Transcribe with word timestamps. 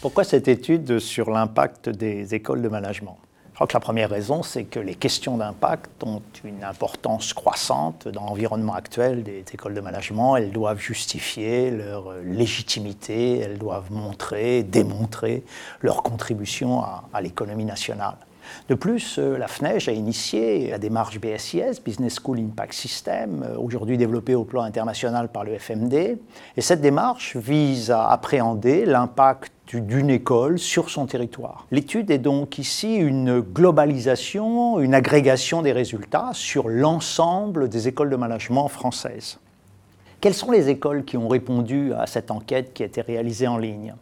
Pourquoi 0.00 0.24
cette 0.24 0.48
étude 0.48 0.98
sur 0.98 1.30
l'impact 1.30 1.90
des 1.90 2.34
écoles 2.34 2.62
de 2.62 2.68
management? 2.68 3.18
Je 3.50 3.54
crois 3.54 3.66
que 3.66 3.74
la 3.74 3.80
première 3.80 4.08
raison, 4.08 4.42
c'est 4.42 4.64
que 4.64 4.80
les 4.80 4.94
questions 4.94 5.36
d'impact 5.36 6.02
ont 6.04 6.22
une 6.42 6.64
importance 6.64 7.34
croissante 7.34 8.08
dans 8.08 8.24
l'environnement 8.24 8.72
actuel 8.72 9.22
des 9.22 9.44
écoles 9.52 9.74
de 9.74 9.80
management. 9.82 10.36
Elles 10.36 10.52
doivent 10.52 10.80
justifier 10.80 11.70
leur 11.70 12.14
légitimité, 12.24 13.40
elles 13.40 13.58
doivent 13.58 13.92
montrer, 13.92 14.62
démontrer 14.62 15.42
leur 15.82 16.02
contribution 16.02 16.80
à, 16.80 17.20
l'économie 17.20 17.66
nationale. 17.66 18.16
De 18.70 18.74
plus, 18.74 19.18
euh, 19.18 19.36
la 19.36 19.46
FNEJ 19.46 19.90
a 19.90 19.92
initié 19.92 20.70
la 20.70 20.78
démarche 20.78 21.20
BSIS, 21.20 21.80
Business 21.84 22.18
School 22.20 22.40
Impact 22.40 22.72
System, 22.72 23.44
euh, 23.44 23.56
aujourd'hui 23.56 23.98
développée 23.98 24.34
au 24.34 24.44
plan 24.44 24.62
international 24.62 25.28
par 25.28 25.44
le 25.44 25.56
FMD. 25.56 26.18
Et 26.56 26.60
cette 26.60 26.80
démarche 26.80 27.36
vise 27.36 27.90
à 27.92 28.08
appréhender 28.08 28.86
l'impact 28.86 29.52
d'une 29.78 30.10
école 30.10 30.58
sur 30.58 30.90
son 30.90 31.06
territoire. 31.06 31.66
L'étude 31.70 32.10
est 32.10 32.18
donc 32.18 32.58
ici 32.58 32.96
une 32.96 33.40
globalisation, 33.40 34.80
une 34.80 34.94
agrégation 34.94 35.62
des 35.62 35.72
résultats 35.72 36.30
sur 36.32 36.68
l'ensemble 36.68 37.68
des 37.68 37.88
écoles 37.88 38.10
de 38.10 38.16
management 38.16 38.68
françaises. 38.68 39.38
Quelles 40.20 40.34
sont 40.34 40.50
les 40.50 40.68
écoles 40.68 41.04
qui 41.04 41.16
ont 41.16 41.28
répondu 41.28 41.92
à 41.94 42.06
cette 42.06 42.30
enquête 42.30 42.74
qui 42.74 42.82
a 42.82 42.86
été 42.86 43.00
réalisée 43.00 43.48
en 43.48 43.56
ligne? 43.56 43.94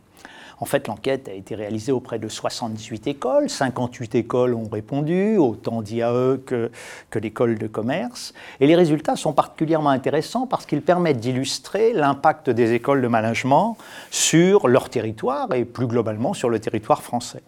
En 0.61 0.65
fait, 0.65 0.89
l'enquête 0.89 1.29
a 1.29 1.33
été 1.33 1.55
réalisée 1.55 1.93
auprès 1.93 2.19
de 2.19 2.29
78 2.29 3.07
écoles. 3.07 3.49
58 3.49 4.17
écoles 4.17 4.55
ont 4.55 4.69
répondu, 4.69 5.37
autant 5.37 5.83
d'IAE 5.83 6.39
que, 6.45 6.71
que 7.11 7.19
l'école 7.19 7.59
de 7.59 7.69
commerce. 7.69 8.35
Et 8.59 8.67
les 8.67 8.75
résultats 8.75 9.15
sont 9.15 9.33
particulièrement 9.33 9.91
intéressants 9.91 10.47
parce 10.47 10.67
qu'ils 10.67 10.83
permettent 10.83 11.21
d'illustrer 11.21 11.93
l'impact 11.93 12.51
des 12.51 12.73
écoles 12.73 13.03
de 13.03 13.09
management 13.09 13.77
sur 14.11 14.67
leur 14.67 14.91
territoire 14.91 15.55
et 15.55 15.65
plus 15.65 15.87
globalement 15.87 16.35
sur 16.35 16.51
le 16.51 16.59
territoire 16.59 17.03
français. 17.03 17.43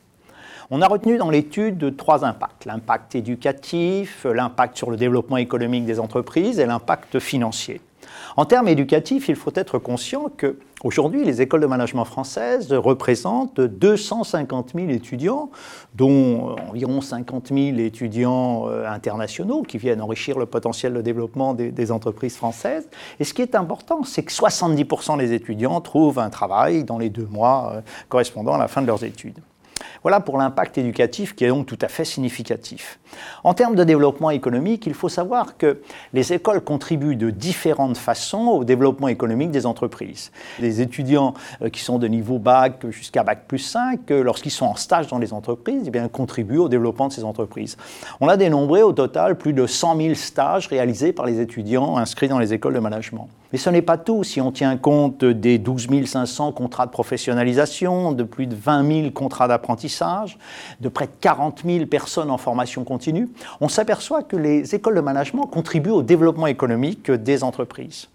On 0.70 0.80
a 0.82 0.86
retenu 0.86 1.18
dans 1.18 1.30
l'étude 1.30 1.96
trois 1.96 2.24
impacts. 2.24 2.64
L'impact 2.64 3.16
éducatif, 3.16 4.24
l'impact 4.24 4.76
sur 4.76 4.92
le 4.92 4.96
développement 4.96 5.36
économique 5.36 5.84
des 5.84 5.98
entreprises 5.98 6.60
et 6.60 6.66
l'impact 6.66 7.18
financier. 7.18 7.80
En 8.36 8.44
termes 8.44 8.68
éducatifs, 8.68 9.28
il 9.28 9.36
faut 9.36 9.52
être 9.54 9.78
conscient 9.78 10.30
que 10.36 10.58
aujourd'hui, 10.84 11.24
les 11.24 11.42
écoles 11.42 11.60
de 11.60 11.66
management 11.66 12.04
françaises 12.04 12.72
représentent 12.72 13.60
250 13.60 14.72
000 14.74 14.88
étudiants, 14.90 15.50
dont 15.94 16.56
environ 16.70 17.00
50 17.00 17.48
000 17.48 17.78
étudiants 17.78 18.68
euh, 18.68 18.88
internationaux 18.88 19.62
qui 19.62 19.78
viennent 19.78 20.00
enrichir 20.00 20.38
le 20.38 20.46
potentiel 20.46 20.94
de 20.94 21.00
développement 21.00 21.54
des, 21.54 21.90
entreprises 21.90 22.36
françaises. 22.36 22.88
Et 23.18 23.24
ce 23.24 23.34
qui 23.34 23.42
est 23.42 23.54
important, 23.54 24.04
c'est 24.04 24.22
que 24.22 24.32
70% 24.32 25.18
des 25.18 25.32
étudiants 25.32 25.80
trouvent 25.80 26.18
un 26.18 26.30
travail 26.30 26.84
dans 26.84 26.98
les 26.98 27.10
deux 27.10 27.26
mois 27.26 27.72
euh, 27.74 27.80
correspondant 28.08 28.54
à 28.54 28.58
la 28.58 28.68
fin 28.68 28.80
de 28.82 28.86
leurs 28.86 29.02
études. 29.02 29.38
Voilà 30.02 30.20
pour 30.20 30.38
l'impact 30.38 30.78
éducatif 30.78 31.34
qui 31.34 31.44
est 31.44 31.48
donc 31.48 31.66
tout 31.66 31.78
à 31.80 31.88
fait 31.88 32.04
significatif. 32.04 32.98
En 33.44 33.54
termes 33.54 33.74
de 33.74 33.84
développement 33.84 34.30
économique, 34.30 34.86
il 34.86 34.94
faut 34.94 35.08
savoir 35.08 35.58
que 35.58 35.82
les 36.12 36.32
écoles 36.32 36.62
contribuent 36.62 37.16
de 37.16 37.30
différentes 37.30 37.98
façons 37.98 38.46
au 38.46 38.64
développement 38.64 39.08
économique 39.08 39.50
des 39.50 39.66
entreprises. 39.66 40.32
Les 40.58 40.80
étudiants 40.80 41.34
euh, 41.62 41.68
qui 41.68 41.80
sont 41.80 41.98
de 41.98 42.06
niveau 42.06 42.38
bac 42.38 42.86
jusqu'à 42.90 43.22
bac 43.22 43.44
plus 43.46 43.58
5, 43.58 44.10
euh, 44.10 44.22
lorsqu'ils 44.22 44.50
sont 44.50 44.66
en 44.66 44.76
stage 44.76 45.08
dans 45.08 45.18
les 45.18 45.32
entreprises, 45.32 45.82
eh 45.86 45.90
bien, 45.90 46.08
contribuent 46.08 46.58
au 46.58 46.68
développement 46.68 47.08
de 47.08 47.12
ces 47.12 47.24
entreprises. 47.24 47.76
On 48.20 48.28
a 48.28 48.36
dénombré 48.36 48.82
au 48.82 48.92
total 48.92 49.36
plus 49.36 49.52
de 49.52 49.66
100 49.66 49.96
000 49.96 50.14
stages 50.14 50.68
réalisés 50.68 51.12
par 51.12 51.26
les 51.26 51.40
étudiants 51.40 51.96
inscrits 51.96 52.28
dans 52.28 52.38
les 52.38 52.54
écoles 52.54 52.74
de 52.74 52.80
management. 52.80 53.28
Mais 53.52 53.58
ce 53.58 53.68
n'est 53.68 53.82
pas 53.82 53.98
tout 53.98 54.22
si 54.22 54.40
on 54.40 54.52
tient 54.52 54.76
compte 54.76 55.24
des 55.24 55.58
12 55.58 55.88
500 56.06 56.52
contrats 56.52 56.86
de 56.86 56.92
professionnalisation, 56.92 58.12
de 58.12 58.22
plus 58.22 58.46
de 58.46 58.54
20 58.54 59.02
000 59.02 59.10
contrats 59.10 59.48
d'apprentissage, 59.48 59.89
de 60.80 60.88
près 60.88 61.06
de 61.06 61.12
40 61.20 61.62
000 61.64 61.86
personnes 61.86 62.30
en 62.30 62.38
formation 62.38 62.84
continue. 62.84 63.28
On 63.60 63.68
s'aperçoit 63.68 64.22
que 64.22 64.36
les 64.36 64.74
écoles 64.74 64.94
de 64.94 65.00
management 65.00 65.46
contribuent 65.46 65.90
au 65.90 66.02
développement 66.02 66.46
économique 66.46 67.10
des 67.10 67.44
entreprises 67.44 68.08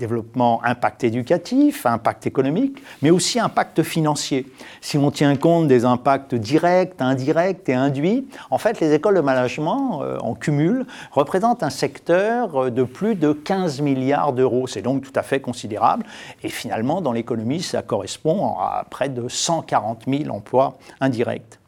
développement 0.00 0.60
impact 0.64 1.04
éducatif, 1.04 1.86
impact 1.86 2.26
économique, 2.26 2.82
mais 3.02 3.10
aussi 3.10 3.38
impact 3.38 3.84
financier. 3.84 4.46
Si 4.80 4.98
on 4.98 5.12
tient 5.12 5.36
compte 5.36 5.68
des 5.68 5.84
impacts 5.84 6.34
directs, 6.34 6.94
indirects 6.98 7.68
et 7.68 7.74
induits, 7.74 8.26
en 8.50 8.58
fait, 8.58 8.80
les 8.80 8.92
écoles 8.92 9.14
de 9.14 9.20
management, 9.20 10.02
euh, 10.02 10.18
en 10.20 10.34
cumul, 10.34 10.86
représentent 11.12 11.62
un 11.62 11.70
secteur 11.70 12.64
euh, 12.64 12.70
de 12.70 12.82
plus 12.82 13.14
de 13.14 13.32
15 13.32 13.80
milliards 13.82 14.32
d'euros. 14.32 14.66
C'est 14.66 14.82
donc 14.82 15.02
tout 15.02 15.12
à 15.14 15.22
fait 15.22 15.40
considérable. 15.40 16.04
Et 16.42 16.48
finalement, 16.48 17.00
dans 17.00 17.12
l'économie, 17.12 17.62
ça 17.62 17.82
correspond 17.82 18.56
à 18.58 18.84
près 18.90 19.08
de 19.08 19.28
140 19.28 20.04
000 20.08 20.34
emplois 20.34 20.78
indirects. 21.00 21.59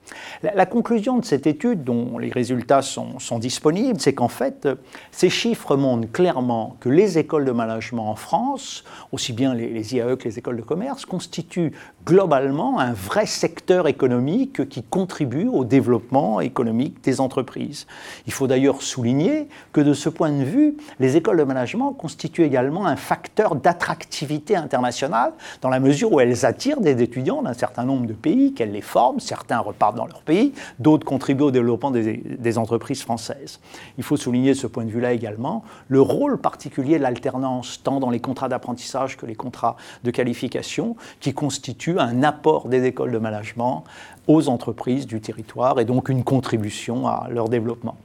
La, 0.42 0.66
conclusion 0.66 1.18
de 1.18 1.24
cette 1.24 1.46
étude, 1.46 1.84
dont 1.84 2.18
les 2.18 2.30
résultats 2.30 2.82
sont, 2.82 3.38
disponibles, 3.38 4.00
c'est 4.00 4.14
qu'en 4.14 4.28
fait, 4.28 4.68
ces 5.10 5.30
chiffres 5.30 5.76
montrent 5.76 6.10
clairement 6.10 6.76
que 6.80 6.88
les 6.88 7.18
écoles 7.18 7.44
de 7.44 7.52
management 7.52 8.10
en 8.10 8.16
France, 8.16 8.84
aussi 9.12 9.32
bien 9.32 9.54
les, 9.54 9.68
les 9.68 9.94
IAE 9.94 10.16
que 10.16 10.24
les 10.24 10.38
écoles 10.38 10.56
de 10.56 10.62
commerce, 10.62 11.04
constituent 11.04 11.72
globalement 12.04 12.78
un 12.78 12.92
vrai 12.92 13.26
secteur 13.26 13.88
économique 13.88 14.68
qui 14.68 14.82
contribue 14.82 15.48
au 15.48 15.64
développement 15.64 16.40
économique 16.40 17.02
des 17.04 17.20
entreprises. 17.20 17.86
Il 18.26 18.32
faut 18.32 18.46
d'ailleurs 18.46 18.82
souligner 18.82 19.48
que 19.72 19.80
de 19.80 19.94
ce 19.94 20.08
point 20.08 20.30
de 20.30 20.44
vue, 20.44 20.76
les 21.00 21.16
écoles 21.16 21.38
de 21.38 21.44
management 21.44 21.92
constituent 21.92 22.44
également 22.44 22.86
un 22.86 22.96
facteur 22.96 23.54
d'attractivité 23.54 24.56
internationale 24.56 25.32
dans 25.60 25.68
la 25.68 25.80
mesure 25.80 26.12
où 26.12 26.20
elles 26.20 26.44
attirent 26.44 26.80
des 26.80 27.02
étudiants 27.02 27.42
d'un 27.42 27.54
certain 27.54 27.84
nombre 27.84 28.06
de 28.06 28.12
pays, 28.12 28.52
qu'elles 28.54 28.72
les 28.72 28.80
forment, 28.80 29.20
certains 29.20 29.58
repartent 29.58 29.96
dans 29.96 30.01
leur 30.06 30.22
pays, 30.22 30.52
d'autres 30.78 31.04
contribuent 31.04 31.44
au 31.44 31.50
développement 31.50 31.90
des, 31.90 32.16
des 32.16 32.58
entreprises 32.58 33.02
françaises. 33.02 33.60
Il 33.98 34.04
faut 34.04 34.16
souligner 34.16 34.50
de 34.50 34.56
ce 34.56 34.66
point 34.66 34.84
de 34.84 34.90
vue-là 34.90 35.12
également 35.12 35.64
le 35.88 36.00
rôle 36.00 36.38
particulier 36.38 36.98
de 36.98 37.02
l'alternance, 37.02 37.80
tant 37.82 38.00
dans 38.00 38.10
les 38.10 38.20
contrats 38.20 38.48
d'apprentissage 38.48 39.16
que 39.16 39.26
les 39.26 39.34
contrats 39.34 39.76
de 40.04 40.10
qualification, 40.10 40.96
qui 41.20 41.32
constituent 41.32 41.98
un 41.98 42.22
apport 42.22 42.68
des 42.68 42.84
écoles 42.84 43.12
de 43.12 43.18
management 43.18 43.84
aux 44.26 44.48
entreprises 44.48 45.06
du 45.06 45.20
territoire 45.20 45.80
et 45.80 45.84
donc 45.84 46.08
une 46.08 46.24
contribution 46.24 47.06
à 47.06 47.28
leur 47.30 47.48
développement. 47.48 47.96